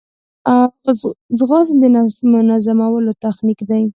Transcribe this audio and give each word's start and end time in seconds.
ځغاسته 1.37 1.75
د 1.81 1.83
نفس 1.95 2.15
منظمولو 2.33 3.11
تخنیک 3.23 3.59
دی 3.69 3.83